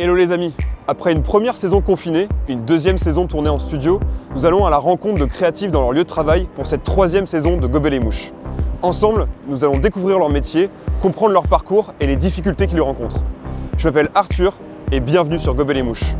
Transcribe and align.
Hello 0.00 0.14
les 0.14 0.30
amis 0.30 0.54
Après 0.86 1.10
une 1.10 1.24
première 1.24 1.56
saison 1.56 1.80
confinée, 1.80 2.28
une 2.46 2.64
deuxième 2.64 2.98
saison 2.98 3.26
tournée 3.26 3.48
en 3.48 3.58
studio, 3.58 3.98
nous 4.32 4.46
allons 4.46 4.64
à 4.64 4.70
la 4.70 4.76
rencontre 4.76 5.18
de 5.18 5.24
créatifs 5.24 5.72
dans 5.72 5.80
leur 5.80 5.90
lieu 5.90 6.04
de 6.04 6.08
travail 6.08 6.46
pour 6.54 6.68
cette 6.68 6.84
troisième 6.84 7.26
saison 7.26 7.56
de 7.56 7.66
Gobel 7.66 7.94
et 7.94 7.98
Mouches. 7.98 8.30
Ensemble, 8.80 9.26
nous 9.48 9.64
allons 9.64 9.76
découvrir 9.78 10.20
leur 10.20 10.30
métier, 10.30 10.70
comprendre 11.00 11.32
leur 11.32 11.48
parcours 11.48 11.94
et 11.98 12.06
les 12.06 12.14
difficultés 12.14 12.68
qu'ils 12.68 12.80
rencontrent. 12.80 13.24
Je 13.76 13.88
m'appelle 13.88 14.08
Arthur 14.14 14.54
et 14.92 15.00
bienvenue 15.00 15.40
sur 15.40 15.56
Gobel 15.56 15.78
et 15.78 15.82
Mouches. 15.82 16.14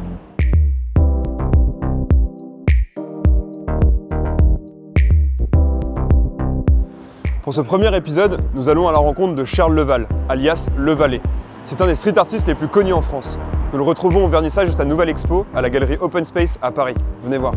Pour 7.45 7.55
ce 7.55 7.61
premier 7.61 7.95
épisode, 7.97 8.41
nous 8.55 8.69
allons 8.69 8.89
à 8.89 8.93
la 8.93 8.99
rencontre 8.99 9.37
de 9.37 9.45
Charles 9.45 9.77
Leval, 9.77 10.09
alias 10.29 10.69
Levalet. 10.77 11.21
C'est 11.65 11.81
un 11.81 11.87
des 11.87 11.95
street 11.95 12.19
artistes 12.19 12.49
les 12.49 12.57
plus 12.57 12.67
connus 12.67 12.93
en 12.93 13.03
France. 13.03 13.39
Nous 13.71 13.77
le 13.77 13.85
retrouvons 13.85 14.25
au 14.25 14.29
vernissage 14.29 14.71
de 14.71 14.75
sa 14.75 14.87
nouvelle 14.87 15.11
expo 15.11 15.45
à 15.55 15.61
la 15.61 15.69
galerie 15.69 15.99
Open 16.01 16.25
Space 16.25 16.59
à 16.63 16.73
Paris. 16.73 16.95
Venez 17.23 17.37
voir. 17.37 17.53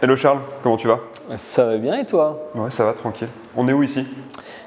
Hello 0.00 0.16
Charles, 0.16 0.38
comment 0.62 0.78
tu 0.78 0.88
vas? 0.88 1.00
Ça 1.36 1.66
va 1.66 1.76
bien 1.76 1.98
et 1.98 2.06
toi? 2.06 2.48
Ouais, 2.54 2.70
ça 2.70 2.86
va, 2.86 2.94
tranquille. 2.94 3.28
On 3.54 3.68
est 3.68 3.74
où 3.74 3.82
ici? 3.82 4.06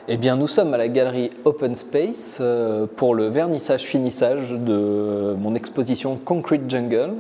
Eh 0.08 0.18
bien, 0.18 0.36
nous 0.36 0.48
sommes 0.48 0.76
à 0.76 0.77
la 0.77 0.88
galerie 0.88 1.32
Open 1.46 1.74
Space 1.74 2.38
euh, 2.41 2.86
pour 2.96 3.16
le 3.16 3.30
vernissage-finissage 3.30 4.52
de 4.52 5.34
mon 5.36 5.55
exposition 5.55 6.16
Concrete 6.24 6.70
Jungle 6.70 7.16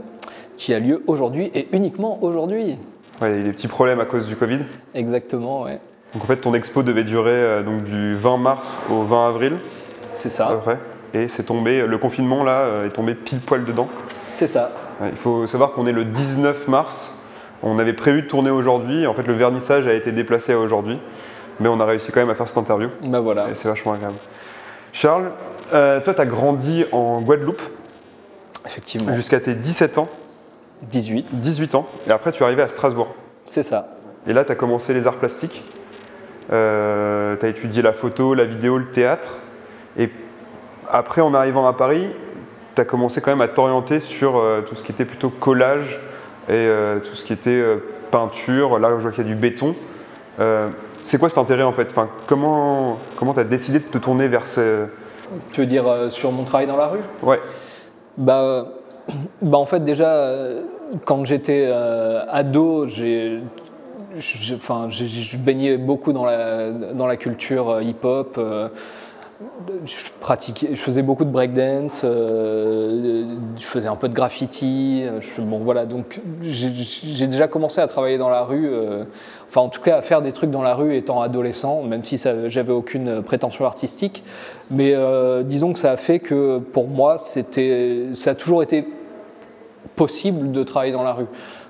qui 0.55 0.71
a 0.71 0.79
lieu 0.79 1.01
aujourd'hui 1.07 1.49
et 1.55 1.67
uniquement 1.71 2.19
aujourd'hui. 2.21 2.77
Ouais, 3.21 3.31
il 3.31 3.35
y 3.35 3.37
a 3.37 3.41
eu 3.41 3.43
des 3.43 3.51
petits 3.51 3.67
problèmes 3.67 3.99
à 3.99 4.05
cause 4.05 4.27
du 4.27 4.35
Covid. 4.35 4.59
Exactement, 4.95 5.63
ouais. 5.63 5.79
Donc 6.13 6.23
en 6.23 6.27
fait, 6.27 6.37
ton 6.37 6.53
expo 6.53 6.83
devait 6.83 7.03
durer 7.03 7.31
euh, 7.31 7.63
donc, 7.63 7.83
du 7.83 8.13
20 8.13 8.37
mars 8.37 8.77
au 8.89 9.03
20 9.03 9.27
avril. 9.27 9.57
C'est 10.13 10.29
ça. 10.29 10.47
À 10.47 10.51
peu 10.53 10.59
près. 10.59 10.77
Et 11.13 11.27
c'est 11.27 11.43
tombé, 11.43 11.85
le 11.85 11.97
confinement 11.97 12.43
là 12.43 12.59
euh, 12.61 12.85
est 12.87 12.91
tombé 12.91 13.15
pile 13.15 13.39
poil 13.39 13.65
dedans. 13.65 13.87
C'est 14.29 14.47
ça. 14.47 14.71
Ouais, 15.01 15.09
il 15.11 15.17
faut 15.17 15.47
savoir 15.47 15.71
qu'on 15.71 15.85
est 15.87 15.91
le 15.91 16.05
19 16.05 16.67
mars. 16.67 17.15
On 17.61 17.77
avait 17.79 17.93
prévu 17.93 18.21
de 18.21 18.27
tourner 18.27 18.49
aujourd'hui. 18.51 19.05
En 19.07 19.13
fait, 19.13 19.23
le 19.23 19.33
vernissage 19.33 19.87
a 19.87 19.93
été 19.93 20.11
déplacé 20.11 20.53
à 20.53 20.59
aujourd'hui. 20.59 20.99
Mais 21.59 21.67
on 21.67 21.79
a 21.79 21.85
réussi 21.85 22.11
quand 22.11 22.21
même 22.21 22.29
à 22.29 22.35
faire 22.35 22.47
cette 22.47 22.57
interview. 22.57 22.89
Bah 23.03 23.19
voilà. 23.19 23.49
Et 23.49 23.55
c'est 23.55 23.67
vachement 23.67 23.93
agréable. 23.93 24.15
Charles, 24.93 25.31
euh, 25.73 25.99
toi, 25.99 26.13
tu 26.13 26.21
as 26.21 26.25
grandi 26.25 26.85
en 26.91 27.21
Guadeloupe 27.21 27.61
Effectivement. 28.65 29.13
jusqu'à 29.13 29.39
tes 29.39 29.55
17 29.55 29.97
ans. 29.97 30.07
18. 30.83 31.27
18 31.29 31.75
ans. 31.75 31.87
Et 32.07 32.11
après, 32.11 32.31
tu 32.31 32.43
es 32.43 32.45
arrivé 32.45 32.61
à 32.61 32.67
Strasbourg. 32.67 33.13
C'est 33.45 33.63
ça. 33.63 33.89
Et 34.27 34.33
là, 34.33 34.43
tu 34.45 34.51
as 34.51 34.55
commencé 34.55 34.93
les 34.93 35.07
arts 35.07 35.17
plastiques. 35.17 35.63
Euh, 36.51 37.35
tu 37.37 37.45
as 37.45 37.49
étudié 37.49 37.81
la 37.81 37.93
photo, 37.93 38.33
la 38.33 38.45
vidéo, 38.45 38.77
le 38.77 38.89
théâtre. 38.89 39.37
Et 39.97 40.09
après, 40.89 41.21
en 41.21 41.33
arrivant 41.33 41.67
à 41.67 41.73
Paris, 41.73 42.07
tu 42.75 42.81
as 42.81 42.85
commencé 42.85 43.21
quand 43.21 43.31
même 43.31 43.41
à 43.41 43.47
t'orienter 43.47 43.99
sur 43.99 44.37
euh, 44.37 44.61
tout 44.61 44.75
ce 44.75 44.83
qui 44.83 44.91
était 44.91 45.05
plutôt 45.05 45.29
collage 45.29 45.99
et 46.47 46.53
euh, 46.53 46.99
tout 46.99 47.15
ce 47.15 47.23
qui 47.23 47.33
était 47.33 47.49
euh, 47.49 47.77
peinture. 48.11 48.79
Là, 48.79 48.89
je 48.97 49.01
vois 49.01 49.11
qu'il 49.11 49.23
y 49.23 49.27
a 49.27 49.33
du 49.33 49.39
béton. 49.39 49.75
C'est 51.03 51.17
quoi 51.17 51.27
cet 51.27 51.37
intérêt 51.37 51.63
en 51.63 51.73
fait? 51.73 51.87
Enfin, 51.91 52.07
Comment 52.27 52.97
tu 53.33 53.39
as 53.39 53.43
décidé 53.43 53.79
de 53.79 53.83
te 53.85 53.97
tourner 53.97 54.27
vers 54.27 54.47
ce. 54.47 54.85
Tu 55.51 55.61
veux 55.61 55.67
dire 55.67 55.85
sur 56.09 56.31
mon 56.31 56.43
travail 56.43 56.65
dans 56.67 56.77
la 56.77 56.87
rue? 56.87 57.01
Ouais, 57.21 57.39
Bah, 58.17 58.65
bah 59.41 59.57
en 59.57 59.65
fait 59.65 59.83
déjà 59.83 60.09
euh, 60.09 60.63
quand 61.05 61.25
j'étais 61.25 61.67
euh, 61.69 62.23
ado, 62.29 62.87
j'ai 62.87 63.39
j'ai- 64.17 64.55
enfin 64.55 64.87
je 64.89 65.37
baignais 65.37 65.77
beaucoup 65.77 66.13
dans 66.13 66.25
la 66.25 66.71
dans 66.71 67.07
la 67.07 67.15
culture 67.17 67.69
euh, 67.69 67.83
hip-hop. 67.83 68.39
je 69.85 69.95
pratiquais, 70.19 70.69
je 70.71 70.79
faisais 70.79 71.01
beaucoup 71.01 71.23
de 71.23 71.29
breakdance, 71.29 72.03
je 72.03 73.25
faisais 73.59 73.87
un 73.87 73.95
peu 73.95 74.09
de 74.09 74.13
graffiti. 74.13 75.03
je- 75.21 75.41
bon 75.41 75.59
voilà, 75.59 75.85
donc 75.85 76.19
j'ai 76.41 77.27
déjà 77.27 77.47
commencé 77.47 77.79
à 77.79 77.87
travailler 77.87 78.17
dans 78.17 78.29
la 78.29 78.43
rue, 78.43 78.69
enfin 79.47 79.61
en 79.61 79.69
tout 79.69 79.79
cas 79.81 79.97
à 79.97 80.01
faire 80.01 80.21
des 80.21 80.33
trucs 80.33 80.51
dans 80.51 80.61
la 80.63 80.73
rue 80.75 80.95
étant 80.95 81.21
adolescent, 81.21 81.83
même 81.83 82.03
si 82.03 82.21
j'avais 82.47 82.73
aucune 82.73 83.21
prétention 83.21 83.63
artistique. 83.65 84.23
Mais 84.71 84.93
disons 85.45 85.71
que 85.71 85.79
ça 85.79 85.91
a 85.91 85.97
fait 85.97 86.19
que 86.19 86.57
pour 86.57 86.89
moi, 86.89 87.17
ça 87.17 88.31
a 88.31 88.35
toujours 88.35 88.61
été 88.61 88.85
possible 89.95 90.51
de 90.51 90.63
travailler 90.63 90.93
dans 90.93 91.03
la 91.03 91.13
rue. 91.13 91.27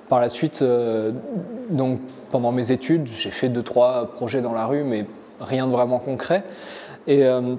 Par 0.08 0.20
la 0.20 0.28
suite, 0.28 0.60
euh, 0.62 1.12
donc 1.70 2.00
pendant 2.30 2.52
mes 2.52 2.72
études, 2.72 3.06
j'ai 3.06 3.30
fait 3.30 3.48
deux 3.48 3.62
trois 3.62 4.10
projets 4.12 4.40
dans 4.40 4.52
la 4.52 4.66
rue, 4.66 4.82
mais 4.82 5.06
rien 5.40 5.68
de 5.68 5.72
vraiment 5.72 6.00
concret. 6.00 6.42
Et 7.06 7.24
euh, 7.24 7.54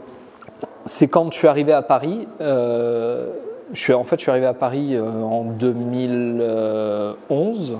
c'est 0.85 1.07
quand 1.07 1.31
je 1.31 1.37
suis 1.37 1.47
arrivé 1.47 1.71
à 1.71 1.81
Paris. 1.81 2.27
euh, 2.41 3.29
je 3.73 3.79
suis, 3.79 3.93
en 3.93 4.03
fait, 4.03 4.17
je 4.17 4.23
suis 4.23 4.31
arrivé 4.31 4.47
à 4.47 4.53
Paris 4.53 4.99
en 4.99 5.45
2011. 5.45 7.77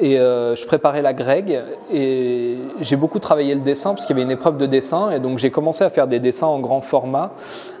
Et 0.00 0.18
euh, 0.18 0.56
je 0.56 0.66
préparais 0.66 1.02
la 1.02 1.12
Greg 1.12 1.62
et 1.92 2.56
j'ai 2.80 2.96
beaucoup 2.96 3.20
travaillé 3.20 3.54
le 3.54 3.60
dessin 3.60 3.94
parce 3.94 4.06
qu'il 4.06 4.16
y 4.16 4.18
avait 4.18 4.24
une 4.24 4.32
épreuve 4.32 4.56
de 4.56 4.66
dessin 4.66 5.10
et 5.10 5.20
donc 5.20 5.38
j'ai 5.38 5.50
commencé 5.50 5.84
à 5.84 5.90
faire 5.90 6.08
des 6.08 6.18
dessins 6.18 6.48
en 6.48 6.58
grand 6.58 6.80
format. 6.80 7.32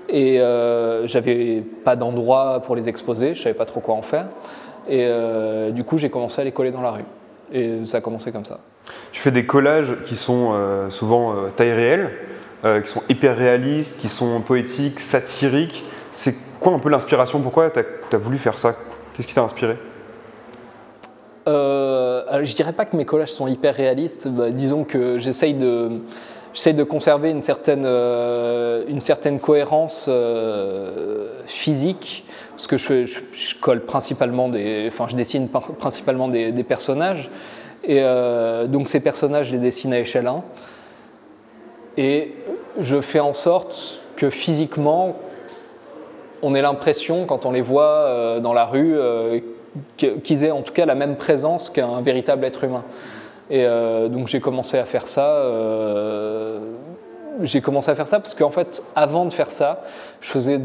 Et 0.08 0.40
euh, 0.40 1.06
j'avais 1.06 1.62
pas 1.84 1.96
d'endroit 1.96 2.60
pour 2.64 2.76
les 2.76 2.88
exposer, 2.88 3.34
je 3.34 3.42
savais 3.42 3.54
pas 3.54 3.64
trop 3.64 3.80
quoi 3.80 3.94
en 3.94 4.02
faire. 4.02 4.26
Et 4.88 5.06
euh, 5.06 5.70
du 5.70 5.82
coup 5.82 5.98
j'ai 5.98 6.08
commencé 6.08 6.40
à 6.40 6.44
les 6.44 6.52
coller 6.52 6.70
dans 6.70 6.82
la 6.82 6.92
rue. 6.92 7.04
Et 7.52 7.84
ça 7.84 7.98
a 7.98 8.00
commencé 8.00 8.30
comme 8.30 8.44
ça. 8.44 8.60
tu 9.10 9.20
fais 9.20 9.32
des 9.32 9.44
collages 9.44 9.96
qui 10.04 10.16
sont 10.16 10.54
souvent 10.90 11.34
taille 11.56 11.72
réelle, 11.72 12.10
qui 12.62 12.90
sont 12.90 13.02
hyper 13.08 13.36
réalistes, 13.36 13.98
qui 13.98 14.08
sont 14.08 14.40
poétiques, 14.40 15.00
satiriques. 15.00 15.84
C'est 16.12 16.36
quoi 16.60 16.72
un 16.72 16.78
peu 16.78 16.88
l'inspiration? 16.88 17.40
Pourquoi 17.40 17.70
tu 17.70 17.80
as, 17.80 18.18
voulu 18.18 18.38
faire 18.38 18.58
ça? 18.58 18.74
Qu'est-ce 19.14 19.26
qui 19.26 19.34
t'a 19.34 19.42
inspiré? 19.42 19.76
Je 21.46 22.54
dirais 22.54 22.72
pas 22.72 22.84
que 22.84 22.96
mes 22.96 23.04
collages 23.04 23.32
sont 23.32 23.46
hyper 23.46 23.74
réalistes. 23.74 24.28
Bah, 24.28 24.50
disons 24.50 24.84
que 24.84 25.18
j'essaye 25.18 25.54
de, 25.54 26.00
j'essaye 26.54 26.74
de 26.74 26.84
conserver 26.84 27.30
une 27.30 27.42
certaine, 27.42 27.84
euh, 27.84 28.84
une 28.88 29.02
certaine 29.02 29.40
cohérence 29.40 30.06
euh, 30.08 31.26
physique, 31.46 32.24
parce 32.52 32.66
que 32.66 32.76
je, 32.76 33.04
colle 33.60 33.80
principalement 33.80 34.48
des, 34.48 34.84
enfin, 34.88 35.06
je 35.08 35.16
dessine 35.16 35.48
principalement 35.48 36.28
des, 36.28 36.52
personnages, 36.64 37.30
et 37.82 37.98
euh, 38.00 38.66
donc 38.66 38.88
ces 38.88 39.00
personnages, 39.00 39.48
je 39.48 39.52
les 39.52 39.58
dessine 39.58 39.92
à 39.92 39.98
échelle 39.98 40.28
1, 40.28 40.42
et 41.96 42.32
je 42.78 43.00
fais 43.00 43.20
en 43.20 43.34
sorte 43.34 44.00
que 44.16 44.30
physiquement, 44.30 45.16
on 46.42 46.54
ait 46.54 46.62
l'impression, 46.62 47.26
quand 47.26 47.46
on 47.46 47.50
les 47.50 47.60
voit 47.60 47.82
euh, 47.84 48.40
dans 48.40 48.52
la 48.52 48.64
rue, 48.64 48.96
euh, 48.96 49.40
qu'ils 49.96 50.44
aient 50.44 50.50
en 50.50 50.62
tout 50.62 50.72
cas 50.72 50.86
la 50.86 50.94
même 50.94 51.16
présence 51.16 51.70
qu'un 51.70 52.00
véritable 52.00 52.44
être 52.44 52.64
humain. 52.64 52.84
Et 53.50 53.64
euh, 53.64 54.08
donc 54.08 54.28
j'ai 54.28 54.40
commencé 54.40 54.78
à 54.78 54.84
faire 54.84 55.06
ça. 55.06 55.36
euh, 55.36 56.58
j'ai 57.42 57.60
commencé 57.60 57.90
à 57.90 57.94
faire 57.94 58.06
ça 58.06 58.20
parce 58.20 58.34
qu'en 58.34 58.50
fait, 58.50 58.82
avant 58.94 59.24
de 59.24 59.32
faire 59.32 59.50
ça, 59.50 59.82
je 60.20 60.30
faisais, 60.30 60.60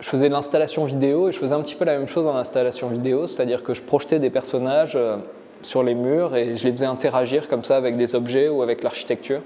je 0.00 0.08
faisais 0.08 0.28
l'installation 0.28 0.84
vidéo 0.84 1.28
et 1.28 1.32
je 1.32 1.38
faisais 1.38 1.54
un 1.54 1.62
petit 1.62 1.74
peu 1.74 1.86
la 1.86 1.98
même 1.98 2.08
chose 2.08 2.26
en 2.26 2.36
installation 2.36 2.88
vidéo, 2.88 3.26
c'est-à-dire 3.26 3.62
que 3.64 3.72
je 3.72 3.80
projetais 3.80 4.18
des 4.18 4.28
personnages 4.28 4.96
euh, 4.96 5.16
sur 5.62 5.82
les 5.82 5.94
murs 5.94 6.36
et 6.36 6.56
je 6.56 6.64
les 6.64 6.72
faisais 6.72 6.86
interagir 6.86 7.48
comme 7.48 7.64
ça 7.64 7.76
avec 7.76 7.96
des 7.96 8.14
objets 8.14 8.48
ou 8.48 8.62
avec 8.62 8.82
l'architecture. 8.82 9.40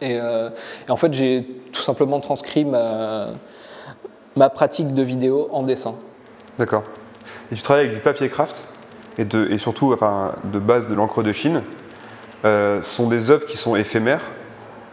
Et, 0.00 0.18
en 0.88 0.96
fait, 0.96 1.12
j'ai 1.14 1.46
tout 1.72 1.80
simplement 1.80 2.20
transcrit 2.20 2.64
ma 2.64 3.30
pratique 4.50 4.92
de 4.92 5.02
vidéo 5.02 5.48
en 5.52 5.62
dessin. 5.62 5.94
D'accord. 6.58 6.82
Et 7.52 7.54
tu 7.54 7.62
travailles 7.62 7.84
avec 7.86 7.96
du 7.96 8.02
papier 8.02 8.28
craft 8.28 8.62
et, 9.18 9.24
de, 9.24 9.48
et 9.50 9.58
surtout 9.58 9.92
enfin, 9.92 10.32
de 10.44 10.58
base 10.58 10.88
de 10.88 10.94
l'encre 10.94 11.22
de 11.22 11.32
Chine. 11.32 11.62
Euh, 12.44 12.82
ce 12.82 12.90
sont 12.90 13.08
des 13.08 13.30
œuvres 13.30 13.46
qui 13.46 13.56
sont 13.56 13.74
éphémères, 13.76 14.22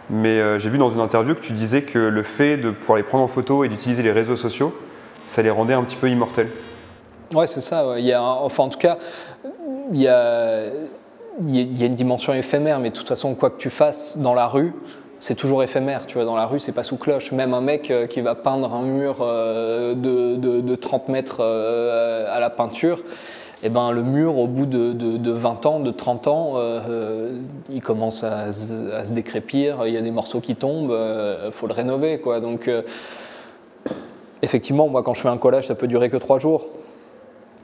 mais 0.09 0.39
euh, 0.39 0.59
j'ai 0.59 0.69
vu 0.69 0.77
dans 0.77 0.91
une 0.91 0.99
interview 1.01 1.35
que 1.35 1.41
tu 1.41 1.53
disais 1.53 1.81
que 1.81 1.99
le 1.99 2.23
fait 2.23 2.57
de 2.57 2.71
pouvoir 2.71 2.97
les 2.97 3.03
prendre 3.03 3.23
en 3.23 3.27
photo 3.27 3.63
et 3.63 3.69
d'utiliser 3.69 4.03
les 4.03 4.11
réseaux 4.11 4.35
sociaux, 4.37 4.73
ça 5.27 5.41
les 5.41 5.49
rendait 5.49 5.73
un 5.73 5.83
petit 5.83 5.95
peu 5.97 6.09
immortels. 6.09 6.49
Ouais, 7.33 7.47
c'est 7.47 7.61
ça. 7.61 7.85
Il 7.97 8.05
y 8.05 8.13
a, 8.13 8.21
enfin, 8.21 8.63
en 8.63 8.69
tout 8.69 8.79
cas, 8.79 8.97
il 9.91 10.01
y 10.01 10.07
a- 10.07 10.63
il 11.47 11.77
y 11.79 11.83
a 11.83 11.85
une 11.85 11.93
dimension 11.93 12.33
éphémère, 12.33 12.79
mais 12.79 12.89
de 12.89 12.95
toute 12.95 13.07
façon, 13.07 13.35
quoi 13.35 13.49
que 13.49 13.57
tu 13.57 13.69
fasses 13.69 14.17
dans 14.17 14.33
la 14.33 14.47
rue, 14.47 14.73
c'est 15.21 15.35
toujours 15.35 15.61
éphémère. 15.63 16.07
Tu 16.07 16.15
vois, 16.15 16.25
dans 16.25 16.35
la 16.35 16.47
rue, 16.47 16.59
c'est 16.59 16.71
pas 16.71 16.81
sous 16.83 16.97
cloche. 16.97 17.31
Même 17.31 17.53
un 17.53 17.61
mec 17.61 17.91
euh, 17.91 18.07
qui 18.07 18.21
va 18.21 18.33
peindre 18.35 18.73
un 18.73 18.81
mur 18.83 19.17
euh, 19.21 19.93
de, 19.93 20.35
de- 20.35 20.61
de 20.61 20.75
30 20.75 21.09
mètres 21.09 21.37
euh, 21.41 22.25
à 22.35 22.39
la 22.39 22.49
peinture, 22.49 23.03
eh 23.61 23.69
ben, 23.69 23.91
le 23.91 24.01
mur, 24.01 24.39
au 24.39 24.47
bout 24.47 24.65
de, 24.65 24.91
de- 24.93 25.17
de 25.17 25.31
20 25.31 25.65
ans, 25.67 25.79
de 25.79 25.91
30 25.91 26.27
ans, 26.27 26.53
il 27.69 27.81
commence 27.81 28.23
à, 28.23 28.51
se- 28.51 29.13
décrépir, 29.13 29.85
il 29.85 29.93
y 29.93 29.97
a 29.97 30.01
des 30.01 30.09
morceaux 30.09 30.39
qui 30.41 30.55
tombent, 30.55 30.97
il 31.45 31.51
faut 31.51 31.67
le 31.67 31.73
rénover. 31.73 32.19
Quoi. 32.19 32.39
Donc, 32.39 32.67
effectivement, 34.41 34.87
moi, 34.87 35.03
quand 35.03 35.13
je 35.13 35.21
fais 35.21 35.27
un 35.29 35.37
collage, 35.37 35.67
ça 35.67 35.75
peut 35.75 35.87
durer 35.87 36.09
que 36.09 36.17
3 36.17 36.39
jours. 36.39 36.65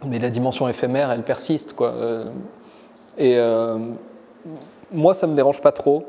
Mais 0.05 0.19
la 0.19 0.29
dimension 0.29 0.69
éphémère, 0.69 1.09
elle 1.11 1.23
persiste. 1.23 1.73
Quoi. 1.73 1.95
Et 3.17 3.35
moi, 4.93 5.15
ça 5.15 5.25
me 5.25 5.33
dérange 5.33 5.61
pas 5.61 5.71
trop. 5.71 6.05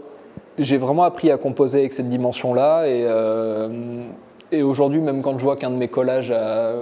J'ai 0.58 0.76
vraiment 0.76 1.05
appris 1.05 1.31
à 1.31 1.38
composer 1.38 1.78
avec 1.78 1.93
cette 1.93 2.08
dimension-là. 2.08 2.87
Et, 2.87 3.05
euh, 3.05 4.02
et 4.50 4.62
aujourd'hui, 4.62 5.00
même 5.00 5.22
quand 5.22 5.38
je 5.38 5.44
vois 5.44 5.56
qu'un 5.56 5.70
de 5.70 5.76
mes 5.76 5.88
collages, 5.88 6.32
a, 6.32 6.72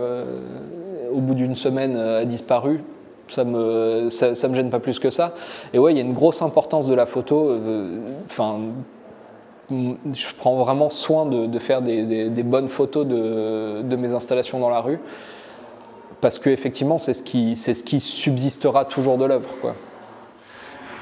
au 1.12 1.20
bout 1.20 1.34
d'une 1.34 1.54
semaine, 1.54 1.96
a 1.96 2.24
disparu, 2.24 2.80
ça 3.28 3.44
me, 3.44 4.08
ça, 4.08 4.48
me 4.48 4.54
gêne 4.54 4.70
pas 4.70 4.80
plus 4.80 4.98
que 4.98 5.10
ça. 5.10 5.34
Et 5.72 5.78
ouais, 5.78 5.92
il 5.92 5.96
y 5.96 6.00
a 6.00 6.04
une 6.04 6.14
grosse 6.14 6.42
importance 6.42 6.86
de 6.86 6.94
la 6.94 7.06
photo. 7.06 7.54
Enfin, 8.26 8.60
je 9.70 10.26
prends 10.38 10.56
vraiment 10.56 10.90
soin 10.90 11.26
de, 11.26 11.58
faire 11.58 11.82
des, 11.82 12.42
bonnes 12.42 12.68
photos 12.68 13.06
de, 13.06 13.96
mes 13.96 14.12
installations 14.12 14.60
dans 14.60 14.70
la 14.70 14.80
rue, 14.80 15.00
parce 16.20 16.38
qu'effectivement, 16.38 16.98
c'est 16.98 17.14
ce, 17.14 17.22
qui, 17.22 17.56
ce 17.56 17.82
qui 17.82 18.00
subsistera 18.00 18.84
toujours 18.84 19.18
de 19.18 19.24
l'œuvre. 19.24 19.48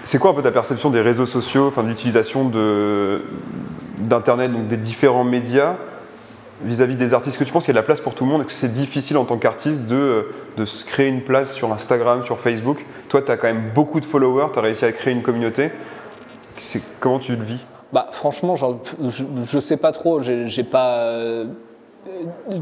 C'est 0.04 0.18
quoi 0.18 0.30
un 0.30 0.34
peu 0.34 0.42
ta 0.42 0.50
perception 0.50 0.90
des 0.90 1.00
réseaux 1.00 1.26
sociaux, 1.26 1.68
enfin, 1.68 1.82
de 1.82 1.88
l'utilisation 1.88 2.50
d'Internet, 3.98 4.52
donc 4.52 4.68
des 4.68 4.76
différents 4.76 5.24
médias 5.24 5.76
vis-à-vis 6.62 6.96
des 6.96 7.14
artistes? 7.14 7.38
Que 7.38 7.44
tu 7.44 7.52
penses 7.52 7.64
qu'il 7.64 7.74
y 7.74 7.76
a 7.76 7.80
de 7.80 7.82
la 7.82 7.86
place 7.86 8.00
pour 8.00 8.14
tout 8.14 8.24
le 8.24 8.30
monde? 8.30 8.42
Est-ce 8.42 8.48
que 8.48 8.60
c'est 8.60 8.72
difficile 8.72 9.16
en 9.16 9.24
tant 9.24 9.38
qu'artiste 9.38 9.86
de, 9.86 10.28
de, 10.56 10.64
se 10.64 10.84
créer 10.84 11.08
une 11.08 11.22
place 11.22 11.52
sur 11.52 11.72
Instagram, 11.72 12.22
sur 12.22 12.38
Facebook? 12.38 12.84
Toi, 13.08 13.22
tu 13.22 13.32
as 13.32 13.36
quand 13.36 13.46
même 13.46 13.70
beaucoup 13.74 14.00
de 14.00 14.06
followers, 14.06 14.48
tu 14.52 14.58
as 14.58 14.62
réussi 14.62 14.84
à 14.84 14.92
créer 14.92 15.14
une 15.14 15.22
communauté. 15.22 15.70
Comment 17.00 17.18
tu 17.18 17.36
le 17.36 17.44
vis? 17.44 17.64
Bah, 17.92 18.08
franchement, 18.12 18.56
je, 18.56 18.66
ne 19.54 19.60
sais 19.60 19.76
pas 19.76 19.92
trop. 19.92 20.20
J'ai 20.20 20.64
pas. 20.64 20.98
Euh, 20.98 21.44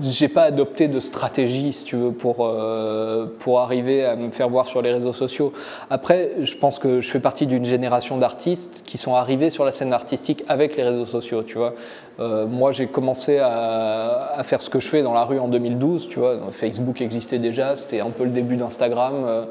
j'ai 0.00 0.28
pas 0.28 0.44
adopté 0.44 0.88
de 0.88 1.00
stratégie, 1.00 1.72
si 1.72 1.84
tu 1.84 1.96
veux, 1.96 2.12
pour, 2.12 2.46
euh, 2.46 3.26
pour 3.38 3.60
arriver 3.60 4.04
à 4.04 4.16
me 4.16 4.30
faire 4.30 4.48
voir 4.48 4.66
sur 4.66 4.82
les 4.82 4.92
réseaux 4.92 5.12
sociaux. 5.12 5.52
Après, 5.90 6.32
je 6.42 6.56
pense 6.56 6.78
que 6.78 7.00
je 7.00 7.10
fais 7.10 7.20
partie 7.20 7.46
d'une 7.46 7.64
génération 7.64 8.18
d'artistes 8.18 8.82
qui 8.86 8.98
sont 8.98 9.14
arrivés 9.14 9.50
sur 9.50 9.64
la 9.64 9.72
scène 9.72 9.92
artistique 9.92 10.44
avec 10.48 10.76
les 10.76 10.82
réseaux 10.82 11.06
sociaux, 11.06 11.42
tu 11.42 11.58
vois. 11.58 11.74
Euh, 12.20 12.46
moi, 12.46 12.72
j'ai 12.72 12.86
commencé 12.86 13.38
à, 13.38 14.32
à, 14.34 14.42
faire 14.44 14.60
ce 14.60 14.70
que 14.70 14.80
je 14.80 14.88
fais 14.88 15.02
dans 15.02 15.14
la 15.14 15.24
rue 15.24 15.38
en 15.38 15.48
2012, 15.48 16.08
tu 16.08 16.18
vois. 16.18 16.38
Facebook 16.52 17.00
existait 17.00 17.38
déjà, 17.38 17.76
c'était 17.76 18.00
un 18.00 18.10
peu 18.10 18.24
le 18.24 18.30
début 18.30 18.56
d'Instagram. 18.56 19.46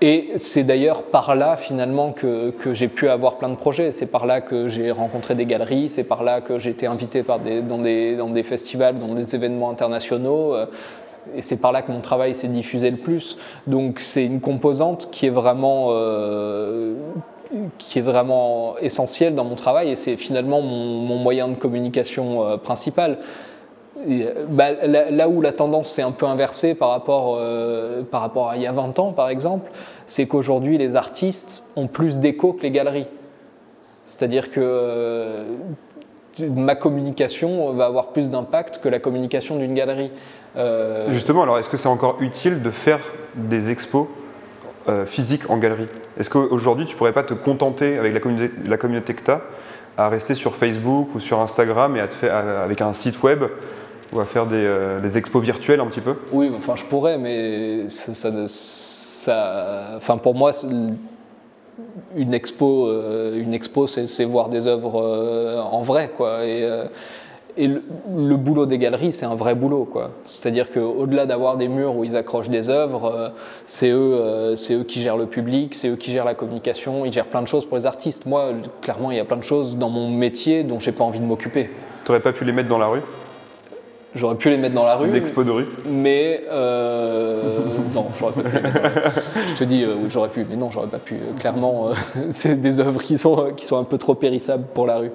Et 0.00 0.32
c'est 0.36 0.64
d'ailleurs 0.64 1.04
par 1.04 1.34
là 1.34 1.56
finalement 1.56 2.12
que, 2.12 2.52
j'ai 2.72 2.88
pu 2.88 3.08
avoir 3.08 3.36
plein 3.36 3.48
de 3.48 3.54
projets. 3.54 3.92
C'est 3.92 4.06
par 4.06 4.26
là 4.26 4.40
que 4.40 4.68
j'ai 4.68 4.90
rencontré 4.90 5.34
des 5.34 5.46
galeries, 5.46 5.88
c'est 5.88 6.04
par 6.04 6.22
là 6.22 6.40
que 6.40 6.58
j'ai 6.58 6.70
été 6.70 6.86
invité 6.86 7.22
dans, 7.22 7.78
des, 7.78 8.42
festivals, 8.42 8.98
dans 8.98 9.14
des 9.14 9.34
événements 9.34 9.70
internationaux. 9.70 10.54
Euh, 10.54 10.66
et 11.34 11.42
c'est 11.42 11.56
par 11.56 11.72
là 11.72 11.82
que 11.82 11.90
mon 11.90 12.00
travail 12.00 12.34
s'est 12.34 12.48
diffusé 12.48 12.90
le 12.90 12.96
plus. 12.96 13.38
Donc 13.66 14.00
c'est 14.00 14.24
une 14.24 14.40
composante 14.40 15.08
qui 15.10 15.26
est 15.26 15.30
vraiment, 15.30 15.88
euh, 15.90 16.94
qui 17.78 17.98
est 17.98 18.02
vraiment 18.02 18.76
essentielle 18.78 19.34
dans 19.34 19.44
mon 19.44 19.54
travail 19.54 19.90
et 19.90 19.96
c'est 19.96 20.16
finalement 20.16 20.60
mon, 20.60 21.16
moyen 21.16 21.48
de 21.48 21.54
communication 21.54 22.46
euh, 22.46 22.56
principal. 22.56 23.18
Bah, 24.48 24.70
là, 24.82 25.28
où 25.28 25.40
la 25.40 25.52
tendance 25.52 25.90
s'est 25.90 26.02
un 26.02 26.10
peu 26.10 26.26
inversée 26.26 26.74
par 26.74 26.90
rapport, 26.90 27.36
euh, 27.38 28.02
par 28.02 28.20
rapport 28.20 28.50
à 28.50 28.56
il 28.56 28.62
y 28.62 28.66
a 28.66 28.72
20 28.72 28.98
ans, 28.98 29.12
par 29.12 29.28
exemple, 29.28 29.70
c'est 30.06 30.26
qu'aujourd'hui, 30.26 30.78
les 30.78 30.96
artistes 30.96 31.62
ont 31.76 31.86
plus 31.86 32.18
d'écho 32.18 32.52
que 32.52 32.62
les 32.62 32.70
galeries. 32.70 33.06
C'est-à-dire 34.04 34.50
que 34.50 34.60
euh, 34.60 35.44
ma 36.40 36.74
communication 36.74 37.72
va 37.72 37.86
avoir 37.86 38.08
plus 38.08 38.30
d'impact 38.30 38.78
que 38.78 38.88
la 38.88 38.98
communication 38.98 39.56
d'une 39.56 39.74
galerie. 39.74 40.10
Euh, 40.56 41.06
Justement, 41.10 41.44
alors 41.44 41.58
est-ce 41.58 41.68
que 41.68 41.76
c'est 41.76 41.88
encore 41.88 42.16
utile 42.20 42.62
de 42.62 42.70
faire 42.70 43.00
des 43.34 43.70
expos 43.70 44.06
physiques 45.06 45.48
en 45.48 45.56
galerie? 45.56 45.86
Est-ce 46.18 46.28
qu'aujourd'hui, 46.28 46.84
tu 46.84 46.94
pourrais 46.94 47.14
pas 47.14 47.22
te 47.22 47.32
contenter 47.32 47.96
avec 47.96 48.12
la 48.12 48.20
communauté, 48.20 48.52
la 48.66 48.76
communauté 48.76 49.14
que 49.14 49.22
tu 49.22 49.30
as 49.30 49.40
à 49.96 50.08
rester 50.08 50.34
sur 50.34 50.56
Facebook 50.56 51.14
ou 51.14 51.20
sur 51.20 51.40
Instagram 51.40 51.96
et 51.96 52.26
avec 52.28 52.82
un 52.82 52.92
site 52.92 53.22
web 53.22 53.44
ou 54.14 54.20
à 54.20 54.24
faire 54.24 54.46
euh, 54.50 55.00
des, 55.00 55.18
expos 55.18 55.42
virtuelles 55.42 55.80
un 55.80 55.86
petit 55.86 56.00
peu 56.00 56.14
Oui, 56.32 56.50
enfin 56.56 56.76
je 56.76 56.84
pourrais, 56.84 57.18
mais 57.18 57.88
ça, 57.88 58.30
ça, 58.46 59.90
enfin 59.96 60.16
pour 60.16 60.34
moi, 60.34 60.52
une 62.16 62.32
expo, 62.32 62.86
euh, 62.86 63.36
une 63.36 63.52
expo, 63.52 63.86
c'est 63.86 64.24
voir 64.24 64.48
des 64.48 64.66
œuvres 64.66 65.02
euh, 65.02 65.60
en 65.60 65.82
vrai, 65.82 66.10
quoi. 66.16 66.46
Et, 66.46 66.66
et 67.56 67.68
le, 67.68 68.36
boulot 68.36 68.66
des 68.66 68.78
galeries, 68.78 69.12
c'est 69.12 69.26
un 69.26 69.34
vrai 69.34 69.54
boulot, 69.54 69.84
quoi. 69.84 70.10
C'est-à-dire 70.24 70.70
qu'au-delà 70.70 71.26
d'avoir 71.26 71.56
des 71.56 71.68
murs 71.68 71.96
où 71.96 72.04
ils 72.04 72.16
accrochent 72.16 72.48
des 72.48 72.70
œuvres, 72.70 73.32
c'est 73.66 73.90
eux, 73.90 74.54
c'est 74.56 74.74
eux 74.74 74.82
qui 74.84 75.00
gèrent 75.00 75.16
le 75.16 75.26
public, 75.26 75.74
c'est 75.74 75.88
eux 75.88 75.96
qui 75.96 76.10
gèrent 76.10 76.24
la 76.24 76.34
communication, 76.34 77.04
ils 77.04 77.12
gèrent 77.12 77.26
plein 77.26 77.42
de 77.42 77.48
choses 77.48 77.64
pour 77.64 77.76
les 77.76 77.86
artistes. 77.86 78.26
Moi, 78.26 78.50
clairement, 78.80 79.12
il 79.12 79.16
y 79.16 79.20
a 79.20 79.24
plein 79.24 79.36
de 79.36 79.44
choses 79.44 79.76
dans 79.76 79.88
mon 79.88 80.10
métier 80.10 80.64
dont 80.64 80.80
j'ai 80.80 80.92
pas 80.92 81.04
envie 81.04 81.20
de 81.20 81.26
m'occuper. 81.26 81.70
Tu 82.04 82.10
n'aurais 82.10 82.22
pas 82.22 82.32
pu 82.32 82.44
les 82.44 82.52
mettre 82.52 82.68
dans 82.68 82.78
la 82.78 82.86
rue? 82.86 83.00
J'aurais 84.14 84.36
pu 84.36 84.48
les 84.48 84.56
mettre 84.56 84.74
dans 84.74 84.84
la 84.84 84.94
rue. 84.94 85.10
L'expo 85.10 85.42
de 85.42 85.50
rue 85.50 85.66
Mais. 85.86 86.44
Euh, 86.48 87.42
non, 87.94 88.06
j'aurais 88.16 88.32
pas 88.32 88.48
pu. 88.48 88.56
Je 89.50 89.58
te 89.58 89.64
dis, 89.64 89.82
euh, 89.82 90.08
j'aurais 90.08 90.28
pu, 90.28 90.46
mais 90.48 90.56
non, 90.56 90.70
j'aurais 90.70 90.86
pas 90.86 90.98
pu. 90.98 91.16
Clairement, 91.40 91.88
euh, 91.88 91.92
c'est 92.30 92.60
des 92.60 92.78
œuvres 92.78 93.02
qui 93.02 93.18
sont, 93.18 93.52
qui 93.56 93.64
sont 93.66 93.76
un 93.76 93.84
peu 93.84 93.98
trop 93.98 94.14
périssables 94.14 94.66
pour 94.72 94.86
la 94.86 94.98
rue. 94.98 95.10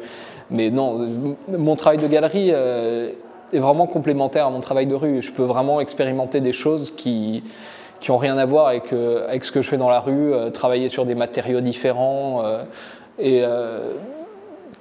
Mais 0.52 0.70
non, 0.70 1.06
mon 1.48 1.76
travail 1.76 2.00
de 2.00 2.08
galerie 2.08 2.50
est 2.50 3.60
vraiment 3.60 3.86
complémentaire 3.86 4.48
à 4.48 4.50
mon 4.50 4.60
travail 4.60 4.88
de 4.88 4.96
rue. 4.96 5.22
Je 5.22 5.32
peux 5.32 5.44
vraiment 5.44 5.80
expérimenter 5.80 6.42
des 6.42 6.52
choses 6.52 6.92
qui 6.92 7.44
qui 8.00 8.12
n'ont 8.12 8.18
rien 8.18 8.38
à 8.38 8.46
voir 8.46 8.68
avec, 8.68 8.94
avec 8.94 9.44
ce 9.44 9.52
que 9.52 9.62
je 9.62 9.68
fais 9.68 9.78
dans 9.78 9.90
la 9.90 10.00
rue, 10.00 10.32
travailler 10.54 10.88
sur 10.88 11.06
des 11.06 11.16
matériaux 11.16 11.60
différents. 11.60 12.42
et 13.20 13.44